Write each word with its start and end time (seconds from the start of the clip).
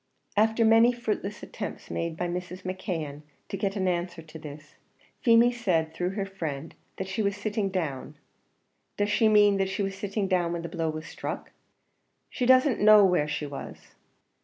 After 0.35 0.65
many 0.65 0.91
fruitless 0.91 1.43
attempts 1.43 1.91
made 1.91 2.17
by 2.17 2.27
Mrs. 2.27 2.63
McKeon 2.63 3.21
to 3.49 3.55
get 3.55 3.75
an 3.75 3.87
answer 3.87 4.23
to 4.23 4.39
this, 4.39 4.73
Feemy 5.21 5.51
said, 5.51 5.93
through 5.93 6.09
her 6.15 6.25
friend, 6.25 6.73
that 6.97 7.07
she 7.07 7.21
was 7.21 7.37
sitting 7.37 7.69
down. 7.69 8.15
"Does 8.97 9.11
she 9.11 9.27
mean 9.29 9.57
that 9.57 9.69
she 9.69 9.83
was 9.83 9.95
sitting 9.95 10.27
down 10.27 10.53
when 10.53 10.63
the 10.63 10.69
blow 10.69 10.89
was 10.89 11.05
struck?" 11.05 11.51
"She 12.31 12.47
doesn't 12.47 12.79
know 12.81 13.05
where 13.05 13.27
she 13.27 13.45
was." 13.45 13.93